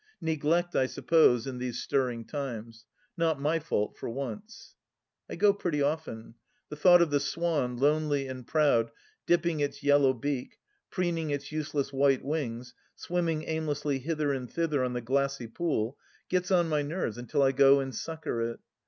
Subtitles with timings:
[0.19, 2.85] Neglect, I suppose, in these stirring times.
[3.15, 4.73] Not my fault, for once
[5.27, 6.33] 1 I go pretty often.
[6.69, 8.89] The thought of the swan, lonely and proud,
[9.27, 10.57] dipping its yellow beak,
[10.89, 16.49] preening its useless white wings, swimming aimlessly hither and thither on the glassy pool, gets
[16.49, 18.59] on my nerves until I go and succour it.